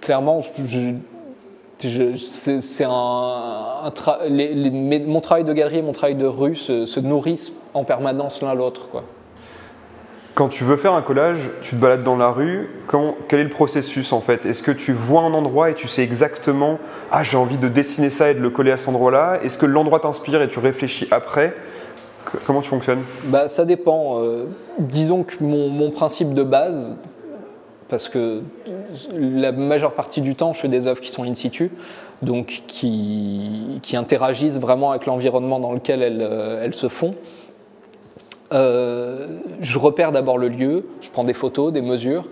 clairement, 0.00 0.40
je, 0.40 0.94
c'est 1.78 2.84
un, 2.84 3.92
mon 5.06 5.20
travail 5.20 5.44
de 5.44 5.52
galerie 5.52 5.78
et 5.78 5.82
mon 5.82 5.92
travail 5.92 6.16
de 6.16 6.26
rue 6.26 6.56
se, 6.56 7.00
nourrissent 7.00 7.52
en 7.74 7.84
permanence 7.84 8.42
l'un 8.42 8.54
l'autre. 8.54 8.88
Quand 10.34 10.48
tu 10.48 10.62
veux 10.62 10.76
faire 10.76 10.92
un 10.92 11.02
collage, 11.02 11.40
tu 11.62 11.74
te 11.74 11.80
balades 11.80 12.04
dans 12.04 12.16
la 12.16 12.30
rue, 12.30 12.70
quel 13.28 13.40
est 13.40 13.44
le 13.44 13.50
processus 13.50 14.12
en 14.12 14.20
fait? 14.20 14.46
Est-ce 14.46 14.62
que 14.62 14.70
tu 14.70 14.92
vois 14.92 15.22
un 15.22 15.34
endroit 15.34 15.70
et 15.70 15.74
tu 15.74 15.88
sais 15.88 16.02
exactement 16.02 16.78
Ah, 17.10 17.24
j'ai 17.24 17.36
envie 17.36 17.58
de 17.58 17.68
dessiner 17.68 18.10
ça 18.10 18.30
et 18.30 18.34
de 18.34 18.40
le 18.40 18.50
coller 18.50 18.70
à 18.70 18.76
cet 18.76 18.88
endroit-là 18.88 19.40
Est-ce 19.42 19.58
que 19.58 19.66
l'endroit 19.66 19.98
t'inspire 19.98 20.40
et 20.42 20.48
tu 20.48 20.60
réfléchis 20.60 21.08
après? 21.10 21.54
Comment 22.46 22.60
tu 22.60 22.68
fonctionnes? 22.68 23.02
Bah, 23.24 23.48
Ça 23.48 23.64
dépend. 23.64 24.22
Euh, 24.22 24.46
disons 24.78 25.24
que 25.24 25.42
mon, 25.42 25.90
principe 25.90 26.34
de 26.34 26.42
base, 26.42 26.96
parce 27.88 28.08
que 28.08 28.42
la 29.14 29.52
majeure 29.52 29.94
partie 29.94 30.20
du 30.20 30.34
temps, 30.34 30.52
je 30.52 30.60
fais 30.60 30.68
des 30.68 30.86
œuvres 30.86 31.00
qui 31.00 31.10
sont 31.10 31.24
in 31.24 31.34
situ, 31.34 31.70
donc 32.22 32.62
qui, 32.66 33.80
interagissent 33.94 34.58
vraiment 34.58 34.90
avec 34.90 35.06
l'environnement 35.06 35.60
dans 35.60 35.72
lequel 35.72 36.02
elles, 36.02 36.22
euh, 36.22 36.72
se 36.72 36.88
font. 36.88 37.14
Euh, 38.52 39.26
je 39.60 39.78
repère 39.78 40.12
d'abord 40.12 40.38
le 40.38 40.48
lieu, 40.48 40.86
je 41.00 41.10
prends 41.10 41.24
des 41.24 41.34
photos, 41.34 41.72
des 41.72 41.82
mesures. 41.82 42.24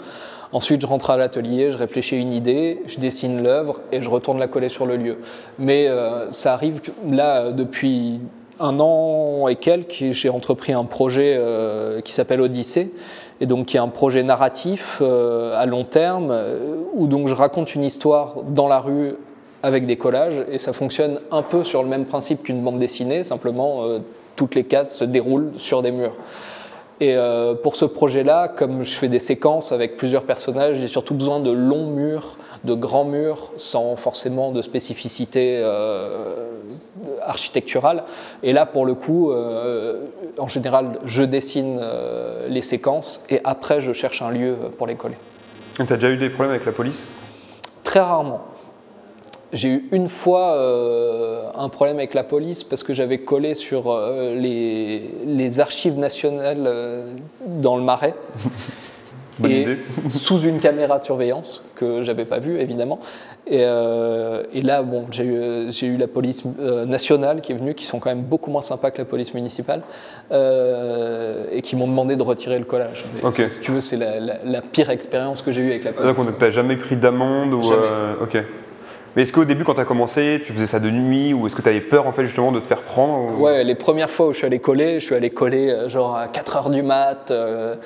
Ensuite, 0.52 0.80
je 0.80 0.86
rentre 0.86 1.10
à 1.10 1.16
l'atelier, 1.16 1.70
je 1.70 1.76
réfléchis 1.76 2.14
à 2.14 2.18
une 2.18 2.32
idée, 2.32 2.80
je 2.86 2.98
dessine 2.98 3.42
l'œuvre 3.42 3.80
et 3.92 4.00
je 4.00 4.08
retourne 4.08 4.38
la 4.38 4.48
coller 4.48 4.68
sur 4.68 4.86
le 4.86 4.96
lieu. 4.96 5.18
Mais 5.58 5.88
euh, 5.88 6.30
ça 6.30 6.54
arrive 6.54 6.80
là, 7.04 7.50
depuis 7.50 8.20
un 8.60 8.78
an 8.80 9.48
et 9.48 9.56
quelques, 9.56 10.12
j'ai 10.12 10.28
entrepris 10.28 10.72
un 10.72 10.84
projet 10.84 11.40
qui 12.04 12.12
s'appelle 12.12 12.40
Odyssée, 12.40 12.92
et 13.40 13.46
donc 13.46 13.66
qui 13.66 13.76
est 13.76 13.80
un 13.80 13.88
projet 13.88 14.22
narratif 14.22 14.98
euh, 15.00 15.60
à 15.60 15.66
long 15.66 15.84
terme 15.84 16.28
euh, 16.30 16.76
où 16.94 17.06
donc 17.06 17.28
je 17.28 17.34
raconte 17.34 17.74
une 17.74 17.84
histoire 17.84 18.36
dans 18.48 18.68
la 18.68 18.80
rue 18.80 19.14
avec 19.62 19.86
des 19.86 19.96
collages. 19.96 20.42
Et 20.50 20.58
ça 20.58 20.72
fonctionne 20.72 21.20
un 21.30 21.42
peu 21.42 21.64
sur 21.64 21.82
le 21.82 21.88
même 21.88 22.06
principe 22.06 22.42
qu'une 22.42 22.62
bande 22.62 22.78
dessinée, 22.78 23.24
simplement 23.24 23.84
euh, 23.84 23.98
toutes 24.36 24.54
les 24.54 24.64
cases 24.64 24.96
se 24.96 25.04
déroulent 25.04 25.52
sur 25.58 25.82
des 25.82 25.90
murs. 25.90 26.14
Et 27.00 27.16
pour 27.62 27.76
ce 27.76 27.84
projet-là, 27.84 28.48
comme 28.48 28.82
je 28.82 28.92
fais 28.92 29.08
des 29.08 29.18
séquences 29.18 29.70
avec 29.70 29.96
plusieurs 29.96 30.22
personnages, 30.22 30.76
j'ai 30.76 30.88
surtout 30.88 31.14
besoin 31.14 31.40
de 31.40 31.50
longs 31.50 31.88
murs, 31.88 32.38
de 32.64 32.74
grands 32.74 33.04
murs, 33.04 33.52
sans 33.58 33.96
forcément 33.96 34.50
de 34.50 34.62
spécificité 34.62 35.62
architecturale. 37.22 38.04
Et 38.42 38.52
là, 38.52 38.66
pour 38.66 38.86
le 38.86 38.94
coup, 38.94 39.30
euh, 39.30 40.06
en 40.38 40.48
général, 40.48 40.98
je 41.04 41.22
dessine 41.22 41.78
euh, 41.80 42.48
les 42.48 42.62
séquences 42.62 43.22
et 43.28 43.40
après, 43.44 43.80
je 43.80 43.92
cherche 43.92 44.22
un 44.22 44.30
lieu 44.30 44.56
pour 44.78 44.86
les 44.86 44.94
coller. 44.94 45.16
Tu 45.74 45.82
as 45.82 45.96
déjà 45.96 46.10
eu 46.10 46.16
des 46.16 46.30
problèmes 46.30 46.54
avec 46.54 46.64
la 46.64 46.72
police? 46.72 47.04
Très 47.82 48.00
rarement. 48.00 48.42
J'ai 49.52 49.68
eu 49.68 49.88
une 49.92 50.08
fois 50.08 50.52
euh, 50.54 51.48
un 51.54 51.68
problème 51.68 51.96
avec 51.98 52.14
la 52.14 52.24
police 52.24 52.64
parce 52.64 52.82
que 52.82 52.92
j'avais 52.92 53.18
collé 53.18 53.54
sur 53.54 53.96
les, 54.34 55.02
les, 55.24 55.60
archives 55.60 55.98
nationales 55.98 56.68
dans 57.46 57.76
le 57.76 57.82
Marais. 57.82 58.14
Bonne 59.38 59.50
et 59.50 59.62
idée. 59.62 59.78
sous 60.10 60.40
une 60.42 60.60
caméra 60.60 60.98
de 60.98 61.04
surveillance 61.04 61.62
que 61.74 62.02
j'avais 62.02 62.24
pas 62.24 62.38
vue 62.38 62.58
évidemment. 62.58 62.98
Et, 63.46 63.60
euh, 63.62 64.42
et 64.52 64.62
là, 64.62 64.82
bon, 64.82 65.06
j'ai 65.10 65.24
eu, 65.24 65.96
la 65.96 66.08
police 66.08 66.42
euh, 66.58 66.84
nationale 66.84 67.40
qui 67.40 67.52
est 67.52 67.54
venue, 67.54 67.74
qui 67.74 67.84
sont 67.84 68.00
quand 68.00 68.08
même 68.08 68.22
beaucoup 68.22 68.50
moins 68.50 68.62
sympas 68.62 68.90
que 68.90 68.98
la 68.98 69.04
police 69.04 69.34
municipale, 69.34 69.82
euh, 70.32 71.44
et 71.52 71.62
qui 71.62 71.76
m'ont 71.76 71.86
demandé 71.86 72.16
de 72.16 72.22
retirer 72.22 72.58
le 72.58 72.64
collage. 72.64 73.04
Mais 73.14 73.24
Ok. 73.24 73.44
Si 73.48 73.60
tu 73.60 73.70
veux, 73.70 73.80
c'est 73.80 73.98
la, 73.98 74.18
la- 74.18 74.38
la 74.44 74.60
pire 74.62 74.90
expérience 74.90 75.42
que 75.42 75.52
j'ai 75.52 75.60
eue 75.60 75.70
avec 75.70 75.84
la 75.84 75.92
police. 75.92 76.16
Donc, 76.16 76.26
on 76.26 76.32
t'a 76.32 76.50
jamais 76.50 76.76
pris 76.76 76.96
d'amende 76.96 77.52
ou. 77.52 77.62
Jamais. 77.62 77.76
euh, 77.84 78.14
ok. 78.22 78.38
Mais 79.16 79.22
est-ce 79.22 79.32
qu'au 79.32 79.44
début, 79.46 79.64
quand 79.64 79.74
tu 79.74 79.80
as 79.80 79.84
commencé, 79.86 80.42
tu 80.44 80.52
faisais 80.52 80.66
ça 80.66 80.78
de 80.78 80.90
nuit 80.90 81.32
ou 81.32 81.46
est-ce 81.46 81.56
que 81.56 81.62
tu 81.62 81.68
avais 81.70 81.80
peur 81.80 82.06
en 82.06 82.12
fait 82.12 82.26
justement 82.26 82.52
de 82.52 82.60
te 82.60 82.66
faire 82.66 82.82
prendre 82.82 83.38
ou- 83.38 83.44
Ouais, 83.44 83.64
les 83.64 83.74
premières 83.74 84.10
fois 84.10 84.26
où 84.28 84.32
je 84.32 84.36
suis 84.38 84.46
allé 84.46 84.58
coller, 84.58 85.00
je 85.00 85.06
suis 85.06 85.14
allé 85.14 85.30
coller 85.30 85.70
euh, 85.70 85.88
genre 85.88 86.14
à 86.16 86.28
4 86.28 86.56
heures 86.56 86.70
du 86.70 86.82
mat, 86.82 87.30
euh, 87.30 87.76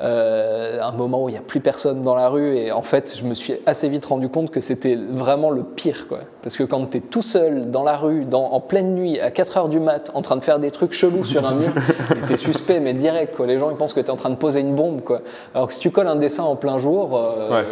euh, 0.00 0.78
un 0.82 0.92
moment 0.92 1.22
où 1.24 1.28
il 1.28 1.32
n'y 1.32 1.38
a 1.38 1.42
plus 1.42 1.60
personne 1.60 2.02
dans 2.02 2.14
la 2.14 2.28
rue, 2.28 2.56
et 2.56 2.70
en 2.72 2.82
fait, 2.82 3.14
je 3.16 3.24
me 3.24 3.32
suis 3.32 3.54
assez 3.64 3.88
vite 3.88 4.04
rendu 4.04 4.28
compte 4.28 4.50
que 4.50 4.60
c'était 4.60 4.94
vraiment 5.10 5.50
le 5.50 5.62
pire, 5.62 6.06
quoi. 6.08 6.18
Parce 6.42 6.56
que 6.56 6.64
quand 6.64 6.84
tu 6.90 6.98
es 6.98 7.00
tout 7.00 7.22
seul 7.22 7.70
dans 7.70 7.82
la 7.82 7.96
rue, 7.96 8.24
dans, 8.26 8.44
en 8.52 8.60
pleine 8.60 8.94
nuit, 8.94 9.18
à 9.20 9.30
4 9.30 9.56
heures 9.56 9.68
du 9.70 9.80
mat, 9.80 10.10
en 10.14 10.20
train 10.20 10.36
de 10.36 10.44
faire 10.44 10.58
des 10.58 10.70
trucs 10.70 10.92
chelous 10.92 11.24
sur 11.24 11.46
un 11.46 11.54
mur, 11.54 11.72
tu 12.26 12.32
es 12.32 12.36
suspect, 12.36 12.80
mais 12.80 12.92
direct, 12.92 13.34
quoi. 13.36 13.46
Les 13.46 13.58
gens, 13.58 13.70
ils 13.70 13.76
pensent 13.76 13.94
que 13.94 14.00
tu 14.00 14.06
es 14.08 14.10
en 14.10 14.16
train 14.16 14.30
de 14.30 14.34
poser 14.36 14.60
une 14.60 14.74
bombe, 14.74 15.00
quoi. 15.00 15.20
Alors 15.54 15.68
que 15.68 15.72
si 15.74 15.80
tu 15.80 15.90
colles 15.90 16.08
un 16.08 16.16
dessin 16.16 16.42
en 16.42 16.56
plein 16.56 16.78
jour, 16.78 17.16
euh, 17.16 17.50
Ouais. 17.62 17.64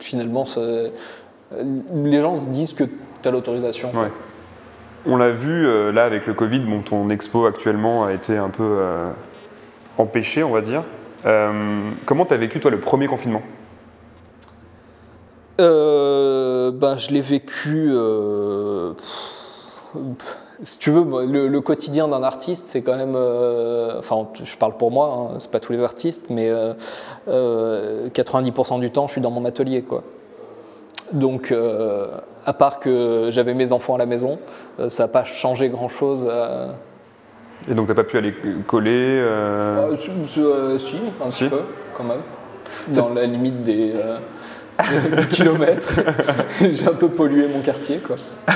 finalement, 0.00 0.44
les 1.52 2.20
gens 2.20 2.36
se 2.36 2.48
disent 2.48 2.74
que 2.74 2.84
tu 2.84 3.28
as 3.28 3.30
l'autorisation. 3.30 3.90
Ouais. 3.92 4.10
On 5.06 5.16
l'a 5.16 5.30
vu 5.30 5.66
euh, 5.66 5.92
là 5.92 6.04
avec 6.04 6.26
le 6.26 6.34
Covid, 6.34 6.60
bon, 6.60 6.82
ton 6.82 7.08
expo 7.10 7.46
actuellement 7.46 8.04
a 8.04 8.12
été 8.12 8.36
un 8.36 8.50
peu 8.50 8.64
euh, 8.64 9.10
empêchée, 9.96 10.42
on 10.42 10.50
va 10.50 10.60
dire. 10.60 10.82
Euh, 11.24 11.52
comment 12.04 12.26
tu 12.26 12.34
as 12.34 12.36
vécu 12.36 12.60
toi 12.60 12.70
le 12.70 12.78
premier 12.78 13.06
confinement? 13.06 13.42
Euh, 15.60 16.70
ben, 16.70 16.96
je 16.96 17.10
l'ai 17.10 17.20
vécu. 17.20 17.88
euh, 17.92 18.92
pff, 19.94 20.36
si 20.62 20.78
tu 20.78 20.90
veux, 20.90 21.04
le, 21.26 21.48
le 21.48 21.60
quotidien 21.60 22.08
d'un 22.08 22.22
artiste, 22.22 22.66
c'est 22.66 22.82
quand 22.82 22.96
même. 22.96 23.14
euh, 23.16 23.98
enfin, 23.98 24.28
je 24.42 24.56
parle 24.56 24.76
pour 24.76 24.90
moi, 24.90 25.30
hein, 25.32 25.36
c'est 25.38 25.50
pas 25.50 25.60
tous 25.60 25.72
les 25.72 25.82
artistes, 25.82 26.26
mais 26.30 26.50
euh, 26.50 26.74
euh, 27.28 28.08
90% 28.10 28.80
du 28.80 28.90
temps, 28.90 29.06
je 29.06 29.12
suis 29.12 29.20
dans 29.20 29.30
mon 29.30 29.44
atelier, 29.44 29.82
quoi. 29.82 30.02
Donc, 31.12 31.52
euh, 31.52 32.06
à 32.44 32.52
part 32.52 32.78
que 32.80 33.28
j'avais 33.30 33.54
mes 33.54 33.72
enfants 33.72 33.94
à 33.94 33.98
la 33.98 34.06
maison, 34.06 34.38
euh, 34.80 34.88
ça 34.88 35.04
n'a 35.04 35.08
pas 35.08 35.24
changé 35.24 35.68
grand-chose. 35.68 36.26
à- 36.30 36.74
Et 37.70 37.74
donc 37.74 37.88
t'as 37.88 37.94
pas 37.94 38.04
pu 38.04 38.16
aller 38.16 38.34
coller 38.66 38.90
euh, 39.20 39.92
Euh, 39.92 39.96
si, 39.96 40.40
euh, 40.40 40.74
un 40.74 40.78
Si. 40.78 41.44
petit 41.44 41.48
peu, 41.50 41.60
quand 41.94 42.04
même. 42.04 42.20
Dans 42.88 43.10
la 43.12 43.24
limite 43.24 43.62
des, 43.62 43.92
euh, 43.96 44.18
des 45.16 45.26
kilomètres. 45.26 45.94
J'ai 46.60 46.86
un 46.88 46.94
peu 46.94 47.08
pollué 47.08 47.48
mon 47.48 47.60
quartier, 47.60 47.98
quoi. 47.98 48.16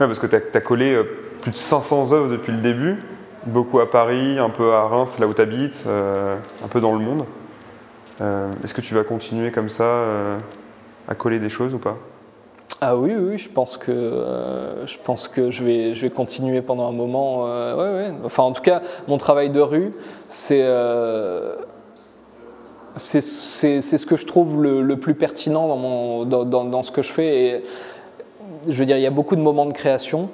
Ouais, 0.00 0.06
parce 0.06 0.18
que 0.18 0.26
tu 0.26 0.34
as, 0.36 0.60
collé 0.62 0.94
euh, 0.94 1.04
plus 1.42 1.50
de 1.50 1.56
500 1.58 2.12
œuvres 2.12 2.28
depuis 2.30 2.52
le 2.52 2.60
début, 2.62 2.96
beaucoup 3.44 3.80
à 3.80 3.90
Paris, 3.90 4.38
un 4.38 4.48
peu 4.48 4.72
à 4.72 4.84
Reims, 4.84 5.18
là 5.18 5.26
où 5.26 5.34
tu 5.34 5.42
habites, 5.42 5.84
un 5.86 6.68
peu 6.68 6.80
dans 6.80 6.94
le 6.94 7.00
monde. 7.00 7.26
Euh, 8.22 8.50
Est-ce 8.64 8.72
que 8.72 8.80
tu 8.80 8.94
vas 8.94 9.04
continuer 9.04 9.50
comme 9.50 9.68
ça 9.68 9.84
euh, 9.84 10.38
à 11.10 11.14
coller 11.14 11.38
des 11.40 11.48
choses 11.50 11.74
ou 11.74 11.78
pas? 11.78 11.96
Ah 12.80 12.96
oui, 12.96 13.12
oui, 13.14 13.36
je 13.36 13.50
pense 13.50 13.76
que, 13.76 13.90
euh, 13.92 14.86
je, 14.86 14.96
pense 15.04 15.28
que 15.28 15.50
je, 15.50 15.62
vais, 15.62 15.94
je 15.94 16.00
vais 16.02 16.10
continuer 16.10 16.62
pendant 16.62 16.88
un 16.88 16.92
moment. 16.92 17.44
euh, 17.46 17.74
ouais, 17.76 18.08
ouais. 18.10 18.14
Enfin, 18.24 18.42
en 18.44 18.52
tout 18.52 18.62
cas, 18.62 18.80
mon 19.06 19.18
travail 19.18 19.50
de 19.50 19.60
rue, 19.60 19.92
c'est 20.28 20.62
euh, 20.62 21.56
c'est 22.96 23.20
c'est- 23.20 23.80
ce 23.82 24.06
que 24.06 24.16
je 24.16 24.26
trouve 24.26 24.62
le, 24.62 24.82
le 24.82 24.96
plus 24.98 25.14
pertinent 25.14 25.68
dans, 25.68 25.76
mon, 25.76 26.24
dans, 26.24 26.44
dans- 26.44 26.64
dans 26.64 26.82
ce 26.82 26.90
que 26.90 27.02
je 27.02 27.12
fais. 27.12 27.62
Je 28.68 28.78
veux 28.78 28.86
dire, 28.86 28.96
il 28.96 29.02
y 29.02 29.06
a 29.06 29.10
beaucoup 29.10 29.36
de 29.36 29.42
moments 29.42 29.66
de 29.66 29.72
création. 29.72 30.28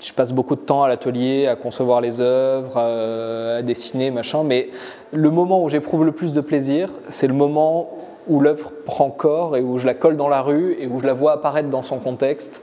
Je 0.00 0.12
passe 0.12 0.32
beaucoup 0.32 0.54
de 0.56 0.60
temps 0.60 0.82
à 0.82 0.88
l'atelier, 0.88 1.46
à 1.46 1.56
concevoir 1.56 2.00
les 2.00 2.20
œuvres, 2.20 2.76
à, 2.76 3.56
à 3.56 3.62
dessiner, 3.62 4.10
machin. 4.10 4.42
Mais 4.44 4.68
le 5.12 5.30
moment 5.30 5.62
où 5.64 5.68
j'éprouve 5.68 6.04
le 6.04 6.12
plus 6.12 6.32
de 6.32 6.40
plaisir, 6.40 6.90
c'est 7.08 7.26
le 7.26 7.34
moment 7.34 7.90
où 8.26 8.40
l'œuvre 8.40 8.72
prend 8.84 9.10
corps 9.10 9.56
et 9.56 9.60
où 9.60 9.78
je 9.78 9.86
la 9.86 9.94
colle 9.94 10.16
dans 10.16 10.28
la 10.28 10.42
rue 10.42 10.76
et 10.78 10.86
où 10.86 11.00
je 11.00 11.06
la 11.06 11.14
vois 11.14 11.32
apparaître 11.32 11.68
dans 11.68 11.82
son 11.82 11.98
contexte. 11.98 12.62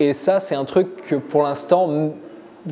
Et 0.00 0.14
ça, 0.14 0.40
c'est 0.40 0.54
un 0.54 0.64
truc 0.64 1.02
que 1.02 1.16
pour 1.16 1.42
l'instant, 1.42 2.12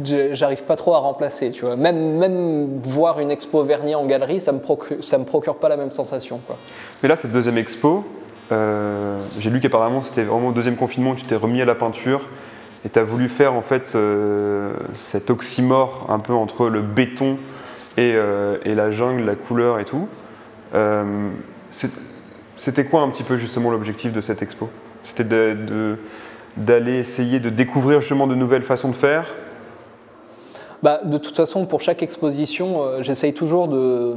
j'arrive 0.02 0.64
pas 0.64 0.76
trop 0.76 0.94
à 0.94 0.98
remplacer. 0.98 1.50
Tu 1.50 1.64
vois. 1.64 1.76
Même, 1.76 2.18
même 2.18 2.80
voir 2.82 3.20
une 3.20 3.30
expo 3.30 3.62
vernis 3.62 3.94
en 3.94 4.06
galerie, 4.06 4.40
ça 4.40 4.52
me 4.52 4.60
procure, 4.60 4.96
me 4.96 5.24
procure 5.24 5.56
pas 5.56 5.68
la 5.68 5.76
même 5.76 5.90
sensation. 5.90 6.40
Quoi. 6.46 6.56
Mais 7.02 7.08
là, 7.08 7.16
cette 7.16 7.32
deuxième 7.32 7.58
expo, 7.58 8.04
euh, 8.52 9.18
j'ai 9.40 9.50
lu 9.50 9.58
qu'apparemment 9.60 10.02
c'était 10.02 10.22
vraiment 10.22 10.48
au 10.48 10.52
deuxième 10.52 10.76
confinement 10.76 11.10
où 11.10 11.14
tu 11.16 11.24
t'es 11.24 11.34
remis 11.34 11.60
à 11.60 11.64
la 11.64 11.74
peinture 11.74 12.20
et 12.84 12.88
tu 12.88 12.96
as 12.96 13.02
voulu 13.02 13.28
faire 13.28 13.54
en 13.54 13.62
fait 13.62 13.96
euh, 13.96 14.72
cet 14.94 15.30
oxymore 15.30 16.06
un 16.08 16.20
peu 16.20 16.32
entre 16.32 16.68
le 16.68 16.80
béton 16.80 17.38
et, 17.96 18.12
euh, 18.14 18.58
et 18.64 18.76
la 18.76 18.92
jungle, 18.92 19.24
la 19.24 19.34
couleur 19.34 19.80
et 19.80 19.84
tout. 19.84 20.06
C'était 22.56 22.84
quoi 22.84 23.02
un 23.02 23.10
petit 23.10 23.22
peu 23.22 23.36
justement 23.36 23.70
l'objectif 23.70 24.12
de 24.12 24.20
cette 24.20 24.42
expo? 24.42 24.68
C'était 25.04 25.24
d'aller 26.56 26.98
essayer 26.98 27.38
de 27.40 27.50
découvrir 27.50 28.00
justement 28.00 28.26
de 28.26 28.34
nouvelles 28.34 28.62
façons 28.62 28.88
de 28.88 28.94
faire? 28.94 29.26
Bah, 30.82 31.00
de 31.04 31.18
toute 31.18 31.36
façon, 31.36 31.66
pour 31.66 31.80
chaque 31.80 32.02
exposition, 32.02 32.82
euh, 32.82 33.02
j'essaye 33.02 33.32
toujours 33.32 33.68
de, 33.68 34.14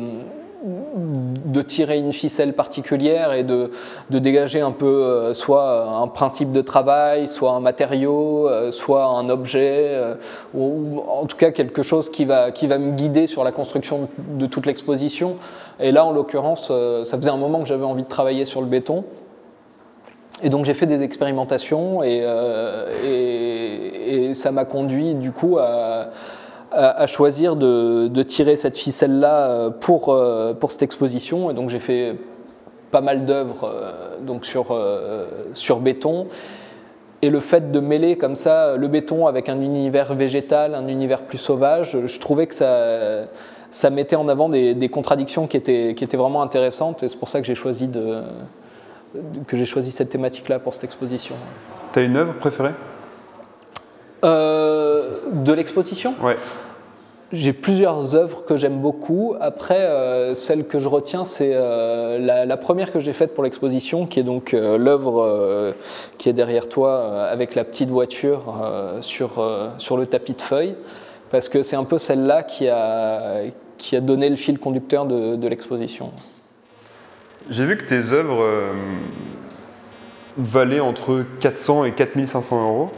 de 0.64 1.62
tirer 1.62 1.98
une 2.00 2.12
ficelle 2.12 2.54
particulière 2.54 3.32
et 3.34 3.44
de, 3.44 3.72
de 4.10 4.20
dégager 4.20 4.60
un 4.60 4.72
peu 4.72 4.86
euh, 4.86 5.34
soit 5.34 5.84
un 6.02 6.08
principe 6.08 6.52
de 6.52 6.62
travail, 6.62 7.28
soit 7.30 7.52
un 7.52 7.62
matériau, 7.62 8.48
euh, 8.50 8.72
soit 8.72 9.06
un 9.06 9.30
objet, 9.30 9.88
euh, 9.92 10.16
ou, 10.54 11.02
en 11.08 11.26
tout 11.26 11.38
cas 11.38 11.52
quelque 11.52 11.82
chose 11.82 12.10
qui 12.10 12.26
va, 12.26 12.52
qui 12.52 12.68
va 12.68 12.78
me 12.78 12.92
guider 12.92 13.26
sur 13.26 13.44
la 13.46 13.52
construction 13.54 14.10
de 14.18 14.46
toute 14.48 14.66
l'exposition. 14.66 15.38
Et 15.80 15.94
là, 15.94 16.04
en 16.04 16.12
l'occurrence, 16.12 16.72
ça 17.04 17.18
faisait 17.18 17.30
un 17.30 17.38
moment 17.38 17.60
que 17.62 17.68
j'avais 17.68 17.86
envie 17.86 18.04
de 18.04 18.10
travailler 18.10 18.44
sur 18.44 18.60
le 18.60 18.68
béton. 18.68 19.06
Et 20.44 20.50
donc 20.50 20.66
j'ai 20.66 20.74
fait 20.74 20.86
des 20.86 21.04
expérimentations 21.04 22.04
et, 22.04 22.26
et- 23.04 24.26
et 24.30 24.34
ça 24.34 24.52
m'a 24.52 24.66
conduit 24.66 25.14
du 25.16 25.32
coup 25.32 25.58
à, 25.58 26.10
à- 26.72 27.02
à 27.02 27.08
choisir 27.08 27.56
de, 27.56 28.08
de 28.08 28.24
tirer 28.24 28.56
cette 28.56 28.78
ficelle-là 28.78 29.70
pour, 29.82 30.10
euh, 30.10 30.54
pour 30.54 30.72
cette 30.72 30.84
exposition. 30.84 31.50
Et 31.52 31.54
donc 31.54 31.70
j'ai 31.70 31.80
fait 31.80 32.16
pas 32.92 33.02
mal 33.02 33.26
d'œuvres 33.26 33.66
euh, 33.66 33.92
donc 34.22 34.46
sur, 34.46 34.72
euh, 34.72 35.28
sur 35.54 35.80
béton. 35.80 36.28
Et 37.22 37.30
le 37.30 37.42
fait 37.42 37.72
de 37.72 37.80
mêler 37.82 38.18
comme 38.18 38.36
ça 38.36 38.78
le 38.78 38.88
béton 38.88 39.28
avec 39.28 39.50
un 39.50 39.60
univers 39.60 40.14
végétal, 40.16 40.74
un 40.74 40.88
univers 40.88 41.22
plus 41.24 41.38
sauvage, 41.38 41.98
je 42.06 42.20
trouvais 42.20 42.48
que 42.48 42.56
ça, 42.56 43.28
ça 43.72 43.90
mettait 43.90 44.16
en 44.16 44.30
avant 44.30 44.48
des, 44.48 44.74
des 44.74 44.90
contradictions 44.90 45.46
qui 45.46 45.58
étaient, 45.58 45.94
qui 45.96 46.04
étaient 46.06 46.18
vraiment 46.18 46.42
intéressantes. 46.42 47.04
Et 47.04 47.10
c'est 47.10 47.18
pour 47.18 47.30
ça 47.30 47.42
que 47.42 47.46
j'ai 47.46 47.56
choisi 47.56 47.88
de 47.88 48.22
que 49.48 49.58
j'ai 49.58 49.66
choisi 49.66 49.92
cette 49.92 50.10
thématique-là 50.10 50.60
pour 50.60 50.74
cette 50.76 50.84
exposition. 50.84 51.36
T'as 51.92 52.04
une 52.04 52.16
œuvre 52.16 52.36
préférée? 52.36 52.76
Euh, 54.24 54.69
de 55.32 55.54
l'exposition 55.54 56.14
Ouais. 56.22 56.38
J'ai 57.32 57.54
plusieurs 57.54 58.16
œuvres 58.16 58.44
que 58.44 58.58
j'aime 58.58 58.80
beaucoup. 58.80 59.36
Après, 59.40 59.82
euh, 59.82 60.34
celle 60.34 60.66
que 60.66 60.80
je 60.80 60.88
retiens, 60.88 61.26
c'est 61.26 61.52
euh, 61.54 62.18
la, 62.18 62.48
la 62.48 62.58
première 62.58 62.92
que 62.92 63.00
j'ai 63.00 63.14
faite 63.14 63.36
pour 63.36 63.44
l'exposition, 63.44 64.08
qui 64.08 64.20
est 64.20 64.24
donc 64.24 64.56
euh, 64.56 64.80
l'œuvre 64.80 65.76
qui 66.18 66.28
est 66.28 66.34
derrière 66.34 66.68
toi 66.68 67.28
avec 67.30 67.54
la 67.54 67.64
petite 67.64 67.90
voiture 67.90 68.56
sur, 69.02 69.46
sur 69.78 69.98
le 69.98 70.08
tapis 70.08 70.34
de 70.34 70.42
feuilles, 70.42 70.76
parce 71.30 71.50
que 71.50 71.62
c'est 71.62 71.76
un 71.76 71.84
peu 71.84 72.00
celle-là 72.00 72.42
qui 72.42 72.68
a, 72.68 73.44
qui 73.78 73.96
a 73.96 74.02
donné 74.02 74.28
le 74.30 74.36
fil 74.36 74.58
conducteur 74.58 75.06
de, 75.06 75.36
de 75.36 75.48
l'exposition. 75.48 76.12
J'ai 77.52 77.66
vu 77.66 77.78
que 77.78 77.86
tes 77.86 78.12
œuvres 78.12 78.44
valaient 80.38 80.80
entre 80.80 81.24
400 81.40 81.86
et 81.86 81.92
4500 81.92 82.64
euros. 82.64 82.90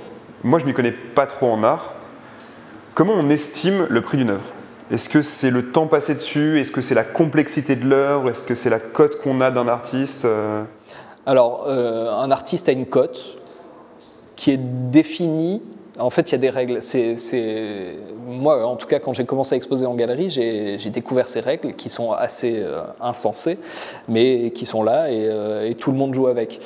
Moi, 0.43 0.59
je 0.59 0.65
m'y 0.65 0.73
connais 0.73 0.91
pas 0.91 1.25
trop 1.25 1.51
en 1.51 1.63
art. 1.63 1.93
Comment 2.93 3.13
on 3.13 3.29
estime 3.29 3.88
le 3.89 4.01
prix 4.01 4.17
d'une 4.17 4.31
œuvre? 4.31 4.43
Est-ce 4.91 5.07
que 5.07 5.21
c'est 5.21 5.50
le 5.50 5.71
temps 5.71 5.88
passé 5.88 6.13
dessus? 6.13 6.60
Est-ce 6.60 6.71
que 6.71 6.81
c'est 6.81 6.95
la 6.95 7.05
complexité 7.05 7.77
de 7.77 7.88
l'œuvre? 7.88 8.29
Est-ce 8.29 8.43
que 8.43 8.53
c'est 8.53 8.69
la 8.69 8.79
cote 8.79 9.21
qu'on 9.21 9.39
a 9.39 9.50
d'un 9.50 9.69
artiste 9.69 10.25
Euh, 10.25 10.63
Alors, 11.25 11.67
euh, 11.69 12.12
un 12.12 12.29
artiste 12.31 12.67
a 12.67 12.74
une 12.74 12.86
cote 12.86 13.38
qui 14.36 14.51
est 14.51 14.60
définie. 14.60 15.62
En 15.98 16.10
fait, 16.10 16.29
il 16.29 16.31
y 16.33 16.36
a 16.36 16.39
des 16.39 16.50
règles. 16.50 16.81
C'est, 16.81 17.15
Moi, 18.27 18.65
en 18.65 18.75
tout 18.75 18.88
cas, 18.88 19.00
quand 19.00 19.13
j'ai 19.13 19.24
commencé 19.24 19.55
à 19.55 19.57
exposer 19.57 19.86
en 19.86 19.95
galerie, 19.95 20.29
j'ai, 20.29 20.77
découvert 20.89 21.29
ces 21.29 21.39
règles 21.39 21.75
qui 21.75 21.88
sont 21.88 22.12
assez 22.12 22.60
euh, 22.60 22.81
insensées, 23.00 23.57
mais 24.10 24.51
qui 24.51 24.65
sont 24.65 24.83
là 24.83 25.10
et 25.10 25.75
tout 25.75 25.91
le 25.91 25.98
monde 25.98 26.13
joue 26.13 26.27
avec. 26.27 26.60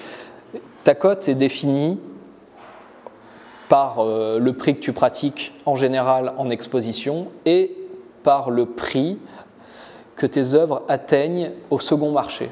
Ta 0.84 0.96
cote 0.96 1.30
est 1.30 1.36
définie 1.36 2.00
par 3.70 4.00
euh, 4.00 4.40
le 4.40 4.54
prix 4.54 4.76
que 4.76 4.82
tu 4.82 4.94
pratiques 4.94 5.54
en 5.66 5.76
général 5.76 6.34
en 6.38 6.50
exposition 6.50 7.28
et 7.46 7.76
par 8.24 8.50
le 8.50 8.66
prix 8.66 9.20
que 10.16 10.26
tes 10.26 10.54
œuvres 10.54 10.84
atteignent 10.88 11.52
au 11.70 11.80
second 11.80 12.12
marché. 12.12 12.50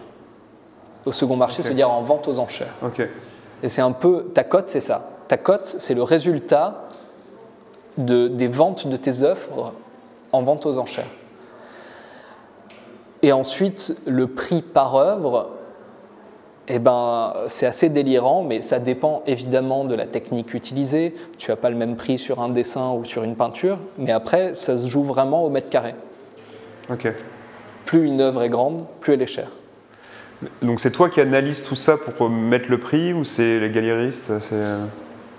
Au 1.05 1.11
second 1.11 1.35
marché, 1.35 1.63
c'est-à-dire 1.63 1.91
en 1.91 2.01
vente 2.01 2.27
aux 2.27 2.39
enchères. 2.39 2.73
Et 3.61 3.69
c'est 3.69 3.81
un 3.81 3.91
peu, 3.91 4.25
ta 4.33 4.43
cote, 4.43 4.69
c'est 4.69 4.81
ça. 4.81 5.09
Ta 5.27 5.37
cote, 5.37 5.75
c'est 5.79 5.93
le 5.93 6.03
résultat 6.03 6.87
de, 7.97 8.27
des 8.27 8.47
ventes 8.47 8.87
de 8.87 8.97
tes 8.97 9.23
œuvres 9.23 9.73
en 10.31 10.41
vente 10.43 10.65
aux 10.65 10.77
enchères. 10.77 11.07
Et 13.21 13.31
ensuite, 13.31 14.01
le 14.05 14.27
prix 14.27 14.61
par 14.61 14.95
œuvre, 14.95 15.51
eh 16.67 16.79
ben, 16.79 17.33
c'est 17.47 17.65
assez 17.65 17.89
délirant, 17.89 18.43
mais 18.43 18.61
ça 18.61 18.79
dépend 18.79 19.21
évidemment 19.27 19.83
de 19.83 19.95
la 19.95 20.05
technique 20.05 20.53
utilisée. 20.53 21.13
Tu 21.37 21.51
n'as 21.51 21.57
pas 21.57 21.69
le 21.69 21.75
même 21.75 21.95
prix 21.95 22.17
sur 22.17 22.41
un 22.41 22.49
dessin 22.49 22.93
ou 22.93 23.03
sur 23.03 23.23
une 23.23 23.35
peinture, 23.35 23.77
mais 23.97 24.11
après, 24.11 24.55
ça 24.55 24.77
se 24.77 24.87
joue 24.87 25.03
vraiment 25.03 25.43
au 25.43 25.49
mètre 25.49 25.69
carré. 25.69 25.95
Ok. 26.89 27.11
Plus 27.85 28.05
une 28.05 28.21
œuvre 28.21 28.43
est 28.43 28.49
grande, 28.49 28.85
plus 29.01 29.13
elle 29.13 29.21
est 29.21 29.27
chère. 29.27 29.49
Donc 30.61 30.79
c'est 30.79 30.91
toi 30.91 31.09
qui 31.09 31.21
analyse 31.21 31.63
tout 31.63 31.75
ça 31.75 31.97
pour 31.97 32.29
mettre 32.29 32.69
le 32.69 32.77
prix 32.77 33.13
ou 33.13 33.23
c'est 33.23 33.59
les 33.59 33.69
galéristes 33.69 34.31
c'est, 34.41 34.55
euh, 34.55 34.85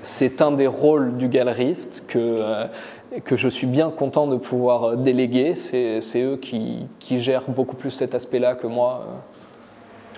C'est 0.03 0.41
un 0.41 0.53
des 0.53 0.67
rôles 0.67 1.17
du 1.19 1.29
galeriste 1.29 2.07
que, 2.09 2.19
euh, 2.19 2.67
que 3.23 3.37
je 3.37 3.49
suis 3.49 3.67
bien 3.67 3.91
content 3.91 4.27
de 4.27 4.37
pouvoir 4.37 4.85
euh, 4.85 4.97
déléguer. 4.97 5.55
C'est 5.57 6.01
c'est 6.01 6.23
eux 6.23 6.37
qui, 6.37 6.87
qui 6.99 7.21
gèrent 7.21 7.49
beaucoup 7.49 7.77
plus 7.77 7.91
cet 7.91 8.15
aspect-là 8.15 8.55
que 8.55 8.67
moi. 8.67 9.07